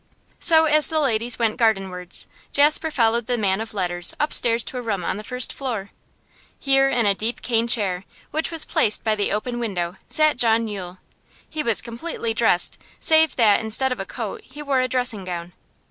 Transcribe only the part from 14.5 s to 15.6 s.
wore a dressing gown.